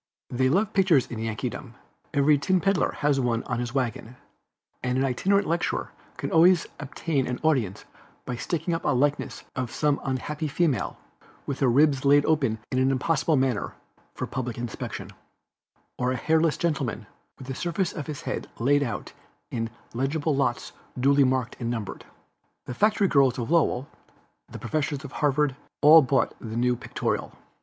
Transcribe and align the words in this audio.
They 0.31 0.49
love 0.49 0.73
pictures 0.73 1.05
in 1.05 1.19
Yankeedom; 1.19 1.75
every 2.11 2.39
tin 2.39 2.59
peddler 2.59 2.93
has 3.01 3.19
one 3.19 3.43
on 3.43 3.59
his 3.59 3.75
wagon, 3.75 4.15
and 4.81 4.97
an 4.97 5.05
itinerant 5.05 5.45
lecturer 5.45 5.91
can 6.17 6.31
always 6.31 6.65
obtain 6.79 7.27
an 7.27 7.39
audience 7.43 7.85
by 8.25 8.35
sticking 8.35 8.73
up 8.73 8.83
a 8.83 8.95
likeness 8.95 9.43
of 9.55 9.69
some 9.69 10.01
unhappy 10.03 10.47
female, 10.47 10.97
with 11.45 11.59
her 11.59 11.67
ribs 11.67 12.03
laid 12.03 12.25
open 12.25 12.57
in 12.71 12.79
an 12.79 12.89
impossible 12.89 13.35
manner, 13.35 13.75
for 14.15 14.25
public 14.25 14.57
inspection, 14.57 15.11
or 15.99 16.11
a 16.11 16.15
hairless 16.17 16.57
gentleman, 16.57 17.05
with 17.37 17.45
the 17.45 17.53
surface 17.53 17.93
of 17.93 18.07
his 18.07 18.23
head 18.23 18.49
laid 18.57 18.81
out 18.81 19.13
in 19.51 19.69
eligible 19.93 20.35
lots 20.35 20.71
duly 20.99 21.23
marked 21.23 21.55
and 21.59 21.69
numbered. 21.69 22.05
The 22.65 22.73
factory 22.73 23.07
girls 23.07 23.37
of 23.37 23.51
Lowell, 23.51 23.87
the 24.49 24.57
professors 24.57 25.03
of 25.05 25.11
Harvard, 25.11 25.55
all 25.83 26.01
bought 26.01 26.33
the 26.39 26.57
new 26.57 26.75
Pictorial. 26.75 27.37